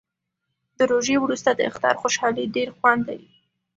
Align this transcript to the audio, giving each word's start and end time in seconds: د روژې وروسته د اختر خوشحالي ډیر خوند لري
د 0.77 0.79
روژې 0.91 1.15
وروسته 1.19 1.49
د 1.53 1.61
اختر 1.69 1.93
خوشحالي 2.01 2.45
ډیر 2.55 2.69
خوند 2.77 3.01
لري 3.09 3.29